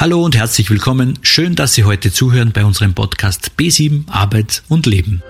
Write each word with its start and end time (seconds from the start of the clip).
Hallo 0.00 0.24
und 0.24 0.34
herzlich 0.34 0.70
willkommen. 0.70 1.18
Schön, 1.20 1.56
dass 1.56 1.74
Sie 1.74 1.84
heute 1.84 2.10
zuhören 2.10 2.52
bei 2.52 2.64
unserem 2.64 2.94
Podcast 2.94 3.50
B7 3.58 4.08
Arbeit 4.08 4.62
und 4.66 4.86
Leben. 4.86 5.22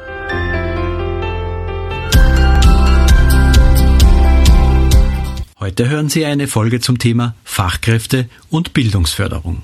Heute 5.59 5.89
hören 5.89 6.09
Sie 6.09 6.25
eine 6.25 6.47
Folge 6.47 6.79
zum 6.79 6.99
Thema 6.99 7.35
Fachkräfte 7.43 8.29
und 8.49 8.73
Bildungsförderung. 8.73 9.63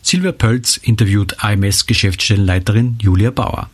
Silvia 0.00 0.32
Pölz 0.32 0.78
interviewt 0.78 1.44
AMS 1.44 1.84
Geschäftsstellenleiterin 1.84 2.96
Julia 3.02 3.30
Bauer. 3.30 3.68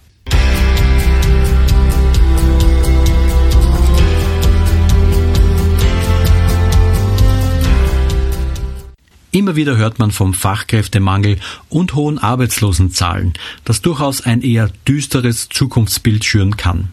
Immer 9.34 9.56
wieder 9.56 9.77
hört 9.77 9.98
man 9.98 10.12
vom 10.12 10.33
Fachkräftemangel 10.33 11.38
und 11.69 11.97
hohen 11.97 12.20
Arbeitslosenzahlen, 12.20 13.33
das 13.65 13.83
durchaus 13.83 14.20
ein 14.20 14.43
eher 14.43 14.70
düsteres 14.87 15.48
Zukunftsbild 15.48 16.24
schüren 16.24 16.57
kann. 16.57 16.91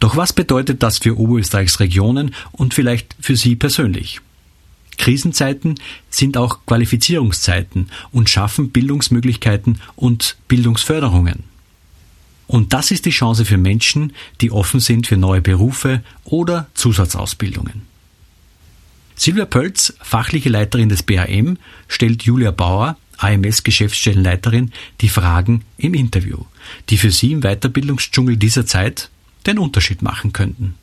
Doch 0.00 0.16
was 0.16 0.32
bedeutet 0.32 0.82
das 0.82 0.96
für 0.96 1.18
Oberösterreichs 1.18 1.78
Regionen 1.78 2.34
und 2.52 2.72
vielleicht 2.72 3.14
für 3.20 3.36
Sie 3.36 3.54
persönlich? 3.54 4.22
Krisenzeiten 4.96 5.74
sind 6.08 6.38
auch 6.38 6.60
Qualifizierungszeiten 6.64 7.90
und 8.12 8.30
schaffen 8.30 8.70
Bildungsmöglichkeiten 8.70 9.82
und 9.94 10.38
Bildungsförderungen. 10.48 11.44
Und 12.46 12.72
das 12.72 12.90
ist 12.92 13.04
die 13.04 13.10
Chance 13.10 13.44
für 13.44 13.58
Menschen, 13.58 14.14
die 14.40 14.52
offen 14.52 14.80
sind 14.80 15.06
für 15.06 15.18
neue 15.18 15.42
Berufe 15.42 16.02
oder 16.24 16.68
Zusatzausbildungen. 16.72 17.82
Silvia 19.20 19.46
Pölz, 19.46 19.94
fachliche 20.00 20.48
Leiterin 20.48 20.88
des 20.88 21.02
BAM, 21.02 21.58
stellt 21.88 22.22
Julia 22.22 22.52
Bauer, 22.52 22.96
AMS 23.16 23.64
Geschäftsstellenleiterin, 23.64 24.70
die 25.00 25.08
Fragen 25.08 25.64
im 25.76 25.94
Interview, 25.94 26.44
die 26.88 26.98
für 26.98 27.10
sie 27.10 27.32
im 27.32 27.40
Weiterbildungsdschungel 27.40 28.36
dieser 28.36 28.64
Zeit 28.64 29.10
den 29.44 29.58
Unterschied 29.58 30.02
machen 30.02 30.32
könnten. 30.32 30.76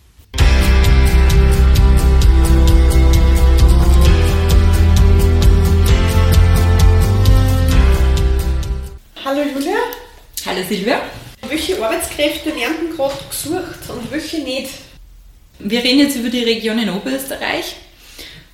Hallo 9.23 9.44
Julia. 9.44 9.78
Hallo 10.45 10.61
Silvia. 10.67 11.02
Welche 11.47 11.81
Arbeitskräfte 11.81 12.53
werden 12.53 12.94
gerade 12.97 13.16
gesucht 13.30 13.89
und 13.89 14.11
welche 14.11 14.44
nicht? 14.44 14.72
Wir 15.59 15.81
reden 15.81 16.00
jetzt 16.00 16.17
über 16.17 16.30
die 16.30 16.44
Region 16.44 16.78
in 16.80 16.89
Oberösterreich. 16.89 17.78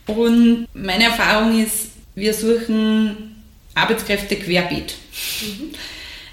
Und 0.08 0.68
meine 0.74 1.04
Erfahrung 1.06 1.64
ist, 1.64 1.92
wir 2.16 2.34
suchen 2.34 3.44
Arbeitskräfte 3.76 4.36
querbeet. 4.36 4.96
Mhm. 5.42 5.72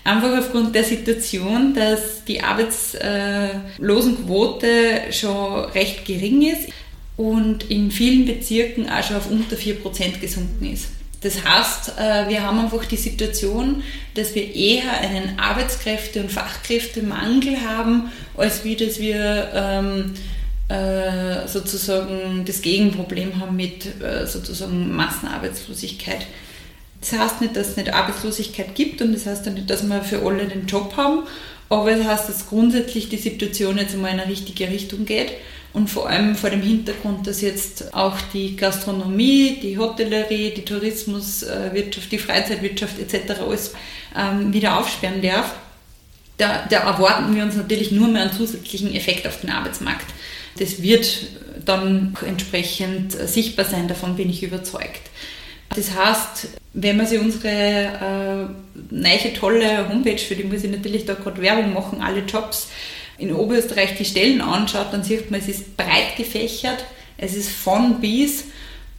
Einfach 0.04 0.38
aufgrund 0.38 0.74
der 0.74 0.84
Situation, 0.84 1.74
dass 1.74 2.24
die 2.24 2.40
Arbeitslosenquote 2.40 5.12
schon 5.12 5.66
recht 5.66 6.06
gering 6.06 6.40
ist 6.42 6.70
und 7.18 7.68
in 7.70 7.90
vielen 7.90 8.24
Bezirken 8.24 8.88
auch 8.88 9.02
schon 9.02 9.16
auf 9.16 9.30
unter 9.30 9.56
4% 9.56 10.20
gesunken 10.20 10.72
ist. 10.72 10.86
Das 11.20 11.44
heißt, 11.44 11.98
äh, 11.98 12.28
wir 12.28 12.42
haben 12.42 12.60
einfach 12.60 12.84
die 12.84 12.96
Situation, 12.96 13.82
dass 14.14 14.36
wir 14.36 14.54
eher 14.54 15.00
einen 15.00 15.38
Arbeitskräfte- 15.38 16.20
und 16.20 16.30
Fachkräftemangel 16.30 17.60
haben, 17.60 18.12
als 18.36 18.64
wie 18.64 18.76
dass 18.76 19.00
wir 19.00 19.50
ähm, 19.52 20.14
äh, 20.68 21.46
sozusagen 21.46 22.44
das 22.44 22.62
Gegenproblem 22.62 23.40
haben 23.40 23.56
mit 23.56 23.86
äh, 24.02 24.26
sozusagen 24.26 24.94
Massenarbeitslosigkeit. 24.94 26.26
Das 27.00 27.12
heißt 27.12 27.40
nicht, 27.40 27.56
dass 27.56 27.68
es 27.68 27.76
nicht 27.76 27.92
Arbeitslosigkeit 27.92 28.74
gibt 28.74 29.00
und 29.00 29.12
das 29.12 29.26
heißt 29.26 29.48
auch 29.48 29.52
nicht, 29.52 29.70
dass 29.70 29.82
wir 29.82 30.02
für 30.02 30.24
alle 30.26 30.46
den 30.46 30.66
Job 30.66 30.96
haben, 30.96 31.22
aber 31.68 31.94
das 31.94 32.06
heißt, 32.06 32.28
dass 32.28 32.48
grundsätzlich 32.48 33.08
die 33.08 33.18
Situation 33.18 33.78
jetzt 33.78 33.94
einmal 33.94 34.12
in 34.12 34.20
eine 34.20 34.30
richtige 34.30 34.68
Richtung 34.68 35.04
geht 35.04 35.32
und 35.72 35.88
vor 35.88 36.08
allem 36.08 36.34
vor 36.34 36.50
dem 36.50 36.62
Hintergrund, 36.62 37.26
dass 37.26 37.40
jetzt 37.40 37.94
auch 37.94 38.16
die 38.32 38.56
Gastronomie, 38.56 39.58
die 39.62 39.78
Hotellerie, 39.78 40.52
die 40.54 40.64
Tourismuswirtschaft, 40.64 42.10
die 42.10 42.18
Freizeitwirtschaft 42.18 42.98
etc. 42.98 43.40
alles 43.40 43.74
ähm, 44.16 44.52
wieder 44.52 44.78
aufsperren 44.78 45.22
darf, 45.22 45.54
da, 46.38 46.66
da 46.70 46.78
erwarten 46.80 47.34
wir 47.34 47.42
uns 47.42 47.56
natürlich 47.56 47.90
nur 47.92 48.08
mehr 48.08 48.22
einen 48.22 48.32
zusätzlichen 48.32 48.94
Effekt 48.94 49.26
auf 49.26 49.40
den 49.40 49.50
Arbeitsmarkt. 49.50 50.06
Das 50.58 50.82
wird 50.82 51.26
dann 51.64 52.16
entsprechend 52.26 53.12
sichtbar 53.12 53.64
sein, 53.64 53.88
davon 53.88 54.16
bin 54.16 54.30
ich 54.30 54.42
überzeugt. 54.42 55.02
Das 55.74 55.94
heißt, 55.94 56.48
wenn 56.72 56.96
man 56.96 57.06
sich 57.06 57.20
unsere 57.20 57.48
äh, 57.48 58.94
neue 58.94 59.34
tolle 59.34 59.88
Homepage, 59.88 60.18
für 60.18 60.34
die 60.34 60.44
muss 60.44 60.64
ich 60.64 60.70
natürlich 60.70 61.04
da 61.04 61.14
gerade 61.14 61.42
Werbung 61.42 61.74
machen, 61.74 62.00
alle 62.00 62.20
Jobs 62.20 62.68
in 63.18 63.32
Oberösterreich 63.32 63.96
die 63.96 64.04
Stellen 64.04 64.40
anschaut, 64.40 64.92
dann 64.92 65.02
sieht 65.02 65.30
man, 65.30 65.40
es 65.40 65.48
ist 65.48 65.76
breit 65.76 66.16
gefächert, 66.16 66.84
es 67.18 67.34
ist 67.34 67.50
von 67.50 68.00
bis 68.00 68.44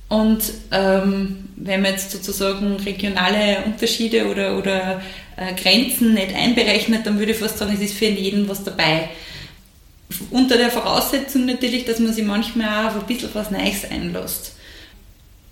und 0.10 0.42
ähm, 0.72 1.50
wenn 1.56 1.82
man 1.82 1.92
jetzt 1.92 2.12
sozusagen 2.12 2.76
regionale 2.78 3.64
Unterschiede 3.66 4.28
oder, 4.28 4.58
oder 4.58 5.02
äh, 5.38 5.54
Grenzen 5.54 6.16
nicht 6.16 6.36
einberechnet, 6.36 7.06
dann 7.06 7.20
würde 7.20 7.32
ich 7.32 7.38
fast 7.38 7.60
sagen, 7.60 7.74
es 7.74 7.82
ist 7.82 7.94
für 7.94 8.06
jeden 8.06 8.50
was 8.50 8.64
dabei 8.64 9.10
unter 10.32 10.58
der 10.58 10.72
Voraussetzung 10.72 11.46
natürlich, 11.46 11.86
dass 11.86 12.00
man 12.00 12.14
sich 12.14 12.26
manchmal 12.26 12.88
auch 12.88 12.96
ein 12.96 13.08
bisschen 13.08 13.30
was 13.34 13.52
Neues 13.52 13.90
einlässt. 13.90 14.54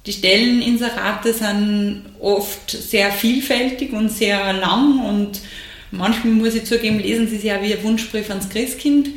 Die 0.05 0.13
Stelleninserate 0.13 1.33
sind 1.33 2.05
oft 2.19 2.71
sehr 2.71 3.11
vielfältig 3.11 3.91
und 3.91 4.09
sehr 4.09 4.53
lang 4.53 5.03
und 5.05 5.41
manchmal 5.91 6.33
muss 6.33 6.55
ich 6.55 6.65
zugeben, 6.65 6.99
lesen 6.99 7.27
sie 7.27 7.37
sich 7.37 7.51
auch 7.51 7.61
wie 7.61 7.73
ein 7.73 7.83
Wunschbrief 7.83 8.29
ans 8.29 8.49
Christkind. 8.49 9.09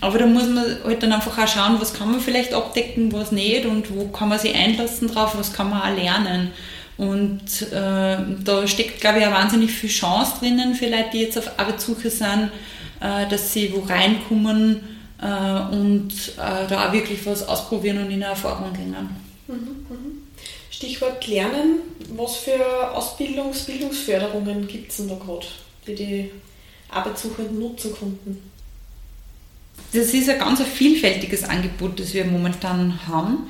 Aber 0.00 0.18
da 0.18 0.26
muss 0.26 0.46
man 0.46 0.76
halt 0.84 1.02
dann 1.02 1.12
einfach 1.12 1.38
auch 1.38 1.48
schauen, 1.48 1.80
was 1.80 1.94
kann 1.94 2.10
man 2.10 2.20
vielleicht 2.20 2.52
abdecken, 2.52 3.12
was 3.12 3.32
nicht 3.32 3.64
und 3.64 3.94
wo 3.94 4.08
kann 4.08 4.28
man 4.28 4.38
sich 4.38 4.54
einlassen 4.54 5.08
drauf, 5.08 5.36
was 5.36 5.52
kann 5.52 5.70
man 5.70 5.80
auch 5.80 5.96
lernen. 5.96 6.50
Und 6.96 7.62
äh, 7.72 8.16
da 8.44 8.66
steckt, 8.66 9.00
glaube 9.00 9.18
ich, 9.18 9.26
auch 9.26 9.32
wahnsinnig 9.32 9.70
viel 9.70 9.90
Chance 9.90 10.34
drinnen 10.40 10.74
für 10.74 10.86
Leute, 10.86 11.10
die 11.12 11.20
jetzt 11.20 11.38
auf 11.38 11.58
Arbeitssuche 11.58 12.10
sind, 12.10 12.50
äh, 13.00 13.28
dass 13.28 13.52
sie 13.52 13.72
wo 13.74 13.80
reinkommen 13.80 14.80
äh, 15.20 15.74
und 15.74 16.10
äh, 16.36 16.66
da 16.68 16.88
auch 16.88 16.92
wirklich 16.92 17.24
was 17.26 17.46
ausprobieren 17.46 17.98
und 17.98 18.06
in 18.06 18.22
eine 18.22 18.26
Erfahrung 18.26 18.72
gehen. 18.72 18.96
Mhm, 19.48 19.54
mhm. 19.54 20.22
Stichwort 20.70 21.26
Lernen, 21.26 21.80
was 22.16 22.36
für 22.36 22.58
Ausbildungs-, 22.94 23.66
Bildungsförderungen 23.66 24.66
gibt 24.66 24.90
es 24.90 24.98
denn 24.98 25.08
da 25.08 25.14
gerade, 25.14 25.46
die 25.86 25.94
die 25.94 26.30
Arbeitssuchenden 26.90 27.58
nutzen 27.58 27.94
konnten? 27.94 28.50
Das 29.92 30.14
ist 30.14 30.28
ein 30.28 30.38
ganz 30.38 30.62
vielfältiges 30.62 31.44
Angebot, 31.44 32.00
das 32.00 32.12
wir 32.12 32.24
momentan 32.24 33.06
haben. 33.06 33.48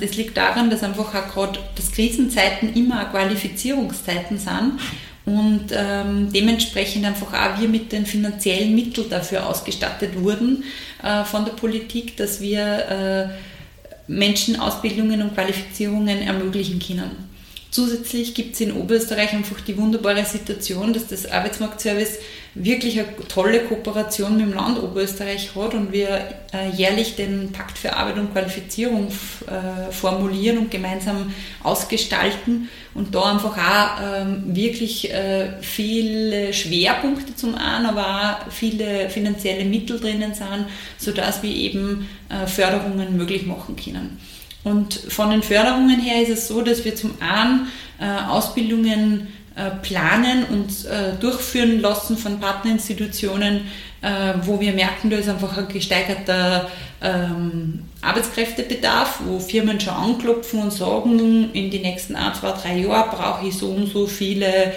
Das 0.00 0.16
liegt 0.16 0.36
daran, 0.36 0.70
dass 0.70 0.82
einfach 0.82 1.14
auch 1.14 1.32
gerade 1.32 1.58
das 1.74 1.92
Krisenzeiten 1.92 2.74
immer 2.74 3.04
Qualifizierungszeiten 3.06 4.38
sind 4.38 4.80
und 5.26 5.66
ähm, 5.72 6.32
dementsprechend 6.32 7.04
einfach 7.04 7.32
auch 7.32 7.60
wir 7.60 7.68
mit 7.68 7.90
den 7.92 8.06
finanziellen 8.06 8.74
Mitteln 8.74 9.10
dafür 9.10 9.46
ausgestattet 9.46 10.20
wurden 10.22 10.62
äh, 11.02 11.24
von 11.24 11.44
der 11.44 11.52
Politik, 11.52 12.16
dass 12.16 12.40
wir 12.40 13.28
äh, 13.28 14.10
Menschen 14.10 14.58
Ausbildungen 14.58 15.20
und 15.22 15.34
Qualifizierungen 15.34 16.22
ermöglichen 16.22 16.78
können. 16.78 17.35
Zusätzlich 17.70 18.34
gibt 18.34 18.54
es 18.54 18.60
in 18.60 18.72
Oberösterreich 18.72 19.32
einfach 19.32 19.60
die 19.60 19.76
wunderbare 19.76 20.24
Situation, 20.24 20.92
dass 20.92 21.08
das 21.08 21.26
Arbeitsmarktservice 21.26 22.18
wirklich 22.54 22.98
eine 22.98 23.08
tolle 23.28 23.60
Kooperation 23.60 24.36
mit 24.36 24.46
dem 24.46 24.54
Land 24.54 24.82
Oberösterreich 24.82 25.54
hat 25.54 25.74
und 25.74 25.92
wir 25.92 26.08
äh, 26.54 26.70
jährlich 26.74 27.16
den 27.16 27.52
Pakt 27.52 27.76
für 27.76 27.94
Arbeit 27.94 28.16
und 28.16 28.32
Qualifizierung 28.32 29.08
äh, 29.08 29.92
formulieren 29.92 30.58
und 30.58 30.70
gemeinsam 30.70 31.34
ausgestalten 31.62 32.70
und 32.94 33.14
da 33.14 33.32
einfach 33.32 33.58
auch 33.58 34.02
ähm, 34.02 34.56
wirklich 34.56 35.12
äh, 35.12 35.60
viele 35.60 36.54
Schwerpunkte 36.54 37.36
zum 37.36 37.56
einen, 37.56 37.84
aber 37.84 38.06
auch 38.46 38.52
viele 38.52 39.10
finanzielle 39.10 39.66
Mittel 39.66 40.00
drinnen 40.00 40.32
sind, 40.32 40.66
sodass 40.98 41.42
wir 41.42 41.54
eben 41.54 42.08
Förderungen 42.46 43.16
möglich 43.16 43.46
machen 43.46 43.76
können. 43.76 44.18
Und 44.66 44.94
von 44.94 45.30
den 45.30 45.44
Förderungen 45.44 46.00
her 46.00 46.20
ist 46.22 46.28
es 46.28 46.48
so, 46.48 46.60
dass 46.60 46.84
wir 46.84 46.96
zum 46.96 47.14
einen 47.20 47.68
äh, 48.00 48.28
Ausbildungen 48.28 49.28
äh, 49.54 49.70
planen 49.80 50.44
und 50.46 50.86
äh, 50.86 51.12
durchführen 51.20 51.80
lassen 51.80 52.16
von 52.16 52.40
Partnerinstitutionen, 52.40 53.68
äh, 54.02 54.34
wo 54.42 54.58
wir 54.58 54.72
merken, 54.72 55.08
da 55.08 55.18
ist 55.18 55.28
einfach 55.28 55.56
ein 55.56 55.68
gesteigerter 55.68 56.68
ähm, 57.00 57.84
Arbeitskräftebedarf, 58.02 59.20
wo 59.26 59.38
Firmen 59.38 59.78
schon 59.78 59.94
anklopfen 59.94 60.60
und 60.60 60.72
sagen, 60.72 61.52
in 61.52 61.70
den 61.70 61.82
nächsten 61.82 62.16
ein, 62.16 62.34
zwei, 62.34 62.50
drei 62.50 62.78
Jahren 62.78 63.10
brauche 63.16 63.46
ich 63.46 63.56
so 63.56 63.68
und 63.68 63.86
so 63.86 64.08
viele 64.08 64.74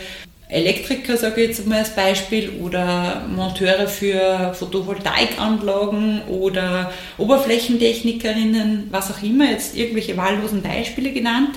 Elektriker, 0.49 1.15
sage 1.15 1.41
ich 1.41 1.49
jetzt 1.49 1.67
mal 1.67 1.77
als 1.77 1.95
Beispiel, 1.95 2.49
oder 2.61 3.27
Monteure 3.33 3.87
für 3.87 4.53
Photovoltaikanlagen 4.55 6.23
oder 6.23 6.91
Oberflächentechnikerinnen, 7.19 8.87
was 8.89 9.11
auch 9.11 9.21
immer, 9.21 9.51
jetzt 9.51 9.77
irgendwelche 9.77 10.17
wahllosen 10.17 10.63
Beispiele 10.63 11.11
genannt. 11.11 11.51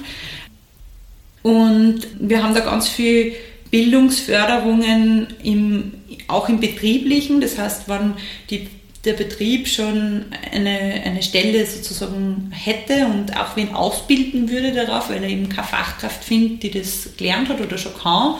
Und 1.43 2.03
wir 2.21 2.43
haben 2.43 2.55
da 2.55 2.61
ganz 2.61 2.87
viel 2.89 3.35
Bildungsförderungen 3.71 5.29
im, 5.43 5.95
auch 6.29 6.51
im 6.51 6.61
Betrieblichen. 6.61 7.41
Das 7.41 7.57
heißt, 7.57 7.89
wenn 7.89 8.13
die, 8.51 8.69
der 9.07 9.15
Betrieb 9.15 9.69
schon 9.69 10.27
eine, 10.53 11.03
eine 11.05 11.23
Stelle 11.23 11.65
sozusagen 11.65 12.53
hätte 12.55 13.07
und 13.07 13.35
auch 13.39 13.57
wen 13.57 13.75
ausbilden 13.75 14.51
würde 14.51 14.73
darauf, 14.73 15.09
weil 15.09 15.23
er 15.23 15.31
eben 15.31 15.49
keine 15.49 15.67
Fachkraft 15.67 16.23
findet, 16.23 16.63
die 16.63 16.71
das 16.71 17.17
gelernt 17.17 17.49
hat 17.49 17.63
oder 17.63 17.79
schon 17.79 17.95
kann, 17.95 18.35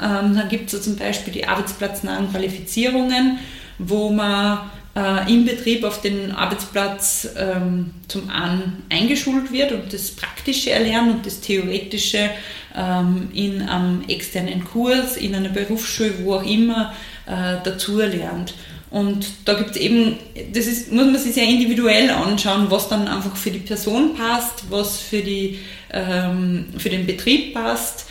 ähm, 0.00 0.34
dann 0.34 0.48
gibt 0.48 0.72
es 0.72 0.82
zum 0.82 0.96
Beispiel 0.96 1.32
die 1.32 1.46
arbeitsplatznahen 1.46 2.30
Qualifizierungen, 2.30 3.38
wo 3.78 4.10
man 4.10 4.70
äh, 4.96 5.32
im 5.32 5.44
Betrieb 5.44 5.84
auf 5.84 6.00
den 6.00 6.32
Arbeitsplatz 6.32 7.28
ähm, 7.36 7.92
zum 8.08 8.28
einen 8.30 8.82
eingeschult 8.90 9.52
wird 9.52 9.72
und 9.72 9.92
das 9.92 10.10
Praktische 10.10 10.70
erlernen 10.70 11.16
und 11.16 11.26
das 11.26 11.40
Theoretische 11.40 12.30
ähm, 12.76 13.28
in 13.32 13.62
einem 13.62 14.02
externen 14.08 14.64
Kurs, 14.64 15.16
in 15.16 15.34
einer 15.34 15.50
Berufsschule, 15.50 16.24
wo 16.24 16.34
auch 16.34 16.44
immer, 16.44 16.92
äh, 17.26 17.56
dazu 17.62 17.98
lernt. 17.98 18.54
Und 18.90 19.24
da 19.44 19.54
gibt 19.54 19.70
es 19.70 19.76
eben, 19.76 20.16
das 20.52 20.66
ist, 20.66 20.90
muss 20.90 21.04
man 21.04 21.16
sich 21.16 21.34
sehr 21.34 21.46
individuell 21.46 22.10
anschauen, 22.10 22.66
was 22.70 22.88
dann 22.88 23.06
einfach 23.06 23.36
für 23.36 23.52
die 23.52 23.60
Person 23.60 24.14
passt, 24.16 24.64
was 24.68 24.98
für, 24.98 25.20
die, 25.22 25.60
ähm, 25.92 26.66
für 26.76 26.90
den 26.90 27.06
Betrieb 27.06 27.54
passt. 27.54 28.06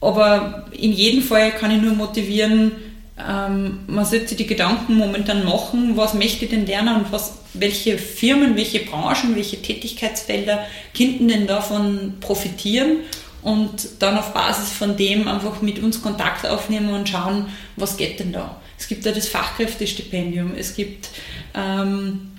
Aber 0.00 0.66
in 0.72 0.92
jedem 0.92 1.22
Fall 1.22 1.50
kann 1.52 1.70
ich 1.70 1.82
nur 1.82 1.94
motivieren, 1.94 2.72
ähm, 3.18 3.80
man 3.88 4.04
sollte 4.04 4.36
die 4.36 4.46
Gedanken 4.46 4.96
momentan 4.96 5.44
machen, 5.44 5.96
was 5.96 6.14
möchte 6.14 6.44
ich 6.44 6.50
denn 6.50 6.66
lernen 6.66 7.02
und 7.02 7.12
was, 7.12 7.38
welche 7.54 7.98
Firmen, 7.98 8.56
welche 8.56 8.80
Branchen, 8.80 9.34
welche 9.34 9.60
Tätigkeitsfelder 9.60 10.64
könnten 10.96 11.26
denn 11.26 11.46
davon 11.48 12.14
profitieren 12.20 12.98
und 13.42 13.88
dann 13.98 14.18
auf 14.18 14.32
Basis 14.32 14.70
von 14.70 14.96
dem 14.96 15.26
einfach 15.26 15.62
mit 15.62 15.82
uns 15.82 16.00
Kontakt 16.00 16.46
aufnehmen 16.46 16.90
und 16.90 17.08
schauen, 17.08 17.46
was 17.76 17.96
geht 17.96 18.20
denn 18.20 18.32
da. 18.32 18.60
Es 18.78 18.86
gibt 18.86 19.04
da 19.04 19.10
das 19.10 19.26
Fachkräftestipendium, 19.26 20.52
es 20.56 20.76
gibt 20.76 21.08
ähm, 21.54 22.32
äh, 22.36 22.37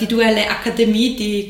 die 0.00 0.06
duale 0.06 0.48
Akademie, 0.48 1.16
die 1.16 1.48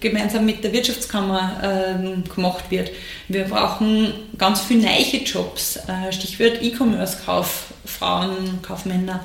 gemeinsam 0.00 0.44
mit 0.44 0.62
der 0.64 0.72
Wirtschaftskammer 0.72 1.60
ähm, 1.62 2.24
gemacht 2.34 2.64
wird. 2.70 2.90
Wir 3.28 3.44
brauchen 3.44 4.12
ganz 4.38 4.60
viele 4.60 4.82
neue 4.82 5.22
Jobs, 5.24 5.76
äh, 5.76 6.12
Stichwort 6.12 6.62
E-Commerce-Kauffrauen, 6.62 8.60
Kaufmänner. 8.62 9.24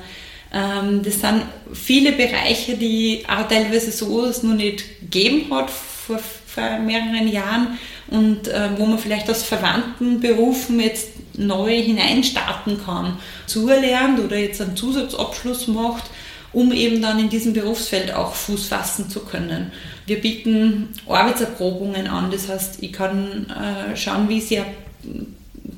Ähm, 0.52 1.02
das 1.02 1.20
sind 1.20 1.42
viele 1.72 2.12
Bereiche, 2.12 2.76
die 2.76 3.24
auch 3.28 3.48
teilweise 3.48 3.92
so 3.92 4.24
es 4.24 4.42
noch 4.42 4.54
nicht 4.54 5.00
gegeben 5.00 5.46
hat 5.54 5.70
vor, 5.70 6.18
vor 6.18 6.78
mehreren 6.78 7.28
Jahren 7.28 7.78
und 8.08 8.48
äh, 8.48 8.70
wo 8.76 8.86
man 8.86 8.98
vielleicht 8.98 9.28
aus 9.30 9.42
verwandten 9.42 10.20
Berufen 10.20 10.80
jetzt 10.80 11.10
neu 11.36 11.80
hineinstarten 11.82 12.82
kann, 12.84 13.18
zulernt 13.46 14.18
oder 14.20 14.36
jetzt 14.36 14.60
einen 14.60 14.76
Zusatzabschluss 14.76 15.68
macht 15.68 16.04
um 16.52 16.72
eben 16.72 17.02
dann 17.02 17.18
in 17.18 17.28
diesem 17.28 17.52
Berufsfeld 17.52 18.12
auch 18.12 18.34
Fuß 18.34 18.66
fassen 18.66 19.10
zu 19.10 19.20
können. 19.20 19.72
Wir 20.06 20.20
bieten 20.20 20.88
Arbeitserprobungen 21.06 22.06
an, 22.06 22.30
das 22.30 22.48
heißt, 22.48 22.82
ich 22.82 22.92
kann 22.92 23.46
äh, 23.50 23.96
schauen, 23.96 24.28
wie 24.28 24.40
sehr 24.40 24.64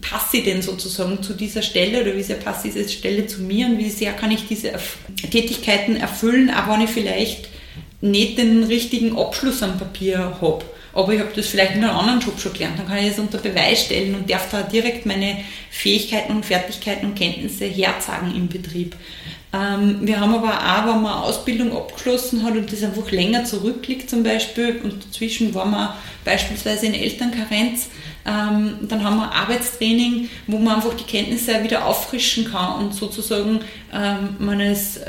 passe 0.01 0.39
ich 0.39 0.45
denn 0.45 0.63
sozusagen 0.63 1.23
zu 1.23 1.35
dieser 1.35 1.63
Stelle 1.63 2.03
oder 2.03 2.17
wie 2.17 2.23
sehr 2.23 2.37
passt 2.37 2.65
diese 2.65 2.89
Stelle 2.89 3.27
zu 3.27 3.43
mir 3.43 3.67
und 3.67 3.79
wie 3.79 3.91
sehr 3.91 4.13
kann 4.13 4.31
ich 4.31 4.47
diese 4.47 4.73
Tätigkeiten 5.31 5.97
erfüllen, 5.97 6.51
auch 6.51 6.73
wenn 6.73 6.83
ich 6.83 6.91
vielleicht 6.91 7.49
nicht 8.01 8.39
den 8.39 8.65
richtigen 8.65 9.17
Abschluss 9.19 9.63
am 9.63 9.79
Papier 9.79 10.39
habe. 10.41 10.65
Aber 10.93 11.13
ich 11.13 11.21
habe 11.21 11.31
das 11.37 11.47
vielleicht 11.47 11.77
in 11.77 11.85
einem 11.85 11.97
anderen 11.97 12.21
Job 12.21 12.41
schon 12.41 12.53
gelernt, 12.53 12.79
dann 12.79 12.89
kann 12.89 12.99
ich 12.99 13.11
das 13.11 13.19
unter 13.19 13.39
Beweis 13.39 13.85
stellen 13.85 14.15
und 14.15 14.29
darf 14.29 14.51
da 14.51 14.63
direkt 14.63 15.07
meine 15.07 15.37
Fähigkeiten 15.71 16.35
und 16.35 16.47
Fertigkeiten 16.47 17.07
und 17.07 17.15
Kenntnisse 17.15 17.67
herzeigen 17.67 18.35
im 18.35 18.49
Betrieb. 18.49 18.97
Ähm, 19.53 19.99
wir 20.03 20.21
haben 20.21 20.35
aber 20.35 20.53
auch, 20.53 20.95
wenn 20.95 21.03
man 21.03 21.13
Ausbildung 21.23 21.77
abgeschlossen 21.77 22.45
hat 22.45 22.55
und 22.55 22.73
das 22.73 22.85
einfach 22.85 23.11
länger 23.11 23.45
zurückliegt 23.45 24.09
zum 24.09 24.23
Beispiel 24.23 24.81
und 24.83 25.05
dazwischen 25.05 25.53
war 25.55 25.67
man 25.67 25.91
beispielsweise 26.25 26.87
in 26.87 26.95
Elternkarenz, 26.95 27.89
ähm, 28.27 28.75
dann 28.83 29.03
haben 29.03 29.17
wir 29.17 29.33
Arbeitstraining, 29.33 30.29
wo 30.47 30.59
man 30.59 30.77
einfach 30.77 30.95
die 30.95 31.05
Kenntnisse 31.05 31.65
wieder 31.65 31.85
auffrischen 31.85 32.45
kann 32.45 32.85
und 32.85 32.95
sozusagen 32.95 33.61
ähm, 33.93 34.37
man 34.39 34.61
als 34.61 35.01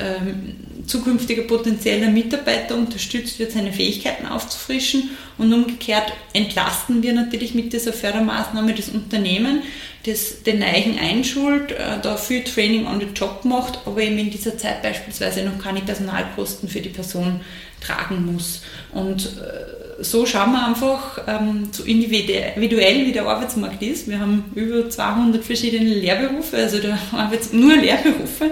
zukünftiger 0.86 1.42
potenzieller 1.42 2.08
Mitarbeiter 2.08 2.74
unterstützt 2.74 3.38
wird, 3.38 3.52
seine 3.52 3.72
Fähigkeiten 3.72 4.26
aufzufrischen 4.26 5.10
und 5.38 5.52
umgekehrt 5.52 6.12
entlasten 6.32 7.02
wir 7.02 7.12
natürlich 7.12 7.54
mit 7.54 7.72
dieser 7.72 7.92
Fördermaßnahme 7.92 8.74
das 8.74 8.88
Unternehmen, 8.88 9.62
das 10.04 10.42
den 10.42 10.58
Neuen 10.58 10.98
einschult, 10.98 11.72
äh, 11.72 12.00
da 12.02 12.16
viel 12.16 12.42
Training 12.44 12.86
on 12.86 13.00
the 13.00 13.06
Job 13.14 13.44
macht, 13.44 13.80
aber 13.86 14.00
eben 14.02 14.18
in 14.18 14.30
dieser 14.30 14.58
Zeit 14.58 14.82
beispielsweise 14.82 15.44
noch 15.44 15.58
keine 15.58 15.80
Personalkosten 15.80 16.68
für 16.68 16.80
die 16.80 16.88
Person 16.88 17.40
tragen 17.80 18.32
muss. 18.32 18.62
Und 18.92 19.26
äh, 19.38 19.81
so 20.02 20.26
schauen 20.26 20.52
wir 20.52 20.66
einfach 20.66 21.20
ähm, 21.26 21.68
so 21.72 21.84
individuell, 21.84 23.06
wie 23.06 23.12
der 23.12 23.26
Arbeitsmarkt 23.26 23.82
ist. 23.82 24.08
Wir 24.08 24.20
haben 24.20 24.44
über 24.54 24.88
200 24.88 25.42
verschiedene 25.44 25.94
Lehrberufe, 25.94 26.56
also 26.56 26.78
der 26.78 26.98
Arbeits 27.12 27.52
nur 27.52 27.76
Lehrberufe. 27.76 28.50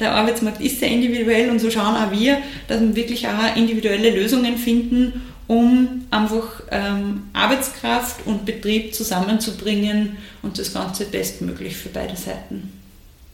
Der 0.00 0.12
Arbeitsmarkt 0.12 0.60
ist 0.60 0.80
sehr 0.80 0.88
individuell 0.88 1.50
und 1.50 1.60
so 1.60 1.70
schauen 1.70 1.96
auch 1.96 2.10
wir, 2.10 2.38
dass 2.68 2.80
wir 2.80 2.96
wirklich 2.96 3.26
auch 3.28 3.56
individuelle 3.56 4.10
Lösungen 4.10 4.56
finden, 4.56 5.22
um 5.46 6.04
einfach 6.10 6.62
ähm, 6.70 7.24
Arbeitskraft 7.32 8.26
und 8.26 8.46
Betrieb 8.46 8.94
zusammenzubringen 8.94 10.16
und 10.42 10.58
das 10.58 10.72
Ganze 10.72 11.04
bestmöglich 11.06 11.76
für 11.76 11.90
beide 11.90 12.16
Seiten. 12.16 12.72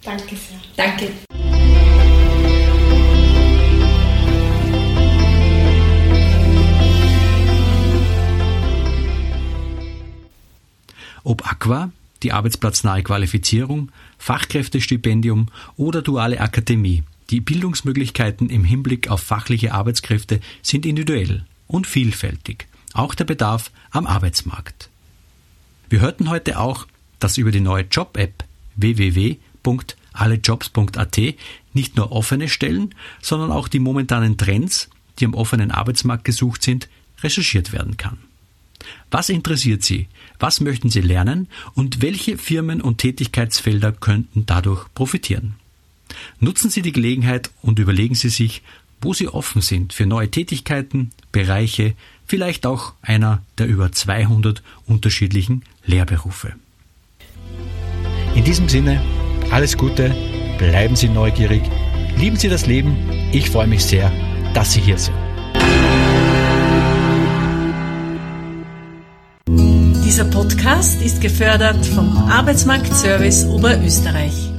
Danke 0.02 0.34
sehr. 0.36 0.58
Danke. 0.76 1.08
Aqua, 11.70 11.92
die 12.24 12.32
arbeitsplatznahe 12.32 13.04
Qualifizierung, 13.04 13.92
Fachkräftestipendium 14.18 15.46
oder 15.76 16.02
duale 16.02 16.40
Akademie, 16.40 17.04
die 17.30 17.40
Bildungsmöglichkeiten 17.40 18.50
im 18.50 18.64
Hinblick 18.64 19.08
auf 19.08 19.20
fachliche 19.20 19.72
Arbeitskräfte 19.72 20.40
sind 20.62 20.84
individuell 20.84 21.44
und 21.68 21.86
vielfältig, 21.86 22.66
auch 22.92 23.14
der 23.14 23.24
Bedarf 23.24 23.70
am 23.92 24.08
Arbeitsmarkt. 24.08 24.90
Wir 25.88 26.00
hörten 26.00 26.28
heute 26.28 26.58
auch, 26.58 26.88
dass 27.20 27.38
über 27.38 27.52
die 27.52 27.60
neue 27.60 27.84
Job-App 27.84 28.42
www.allejobs.at 28.74 31.20
nicht 31.72 31.96
nur 31.96 32.10
offene 32.10 32.48
Stellen, 32.48 32.96
sondern 33.22 33.52
auch 33.52 33.68
die 33.68 33.78
momentanen 33.78 34.36
Trends, 34.36 34.90
die 35.20 35.24
am 35.24 35.34
offenen 35.34 35.70
Arbeitsmarkt 35.70 36.24
gesucht 36.24 36.64
sind, 36.64 36.88
recherchiert 37.22 37.72
werden 37.72 37.96
kann. 37.96 38.18
Was 39.10 39.28
interessiert 39.28 39.82
Sie? 39.82 40.08
Was 40.38 40.60
möchten 40.60 40.90
Sie 40.90 41.00
lernen? 41.00 41.48
Und 41.74 42.02
welche 42.02 42.38
Firmen 42.38 42.80
und 42.80 42.98
Tätigkeitsfelder 42.98 43.92
könnten 43.92 44.46
dadurch 44.46 44.86
profitieren? 44.94 45.54
Nutzen 46.38 46.70
Sie 46.70 46.82
die 46.82 46.92
Gelegenheit 46.92 47.50
und 47.62 47.78
überlegen 47.78 48.14
Sie 48.14 48.30
sich, 48.30 48.62
wo 49.00 49.14
Sie 49.14 49.28
offen 49.28 49.62
sind 49.62 49.92
für 49.92 50.06
neue 50.06 50.30
Tätigkeiten, 50.30 51.10
Bereiche, 51.32 51.94
vielleicht 52.26 52.66
auch 52.66 52.92
einer 53.02 53.42
der 53.58 53.66
über 53.66 53.92
200 53.92 54.62
unterschiedlichen 54.86 55.62
Lehrberufe. 55.84 56.54
In 58.34 58.44
diesem 58.44 58.68
Sinne, 58.68 59.02
alles 59.50 59.76
Gute, 59.76 60.14
bleiben 60.58 60.96
Sie 60.96 61.08
neugierig, 61.08 61.62
lieben 62.16 62.36
Sie 62.36 62.48
das 62.48 62.66
Leben. 62.66 62.96
Ich 63.32 63.50
freue 63.50 63.66
mich 63.66 63.84
sehr, 63.84 64.12
dass 64.54 64.72
Sie 64.72 64.80
hier 64.80 64.98
sind. 64.98 65.19
Dieser 70.20 70.32
Podcast 70.32 71.00
ist 71.00 71.22
gefördert 71.22 71.86
vom 71.86 72.14
Arbeitsmarktservice 72.28 73.46
Oberösterreich. 73.46 74.49